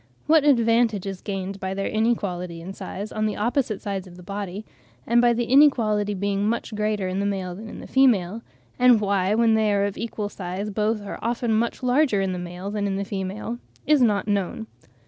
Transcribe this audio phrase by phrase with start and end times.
[0.25, 4.23] What advantage is gained by their inequality in size on the opposite sides of the
[4.23, 4.65] body,
[5.05, 8.41] and by the inequality being much greater in the male than in the female;
[8.79, 12.39] and why, when they are of equal size, both are often much larger in the
[12.39, 14.65] male than in the female, is not known.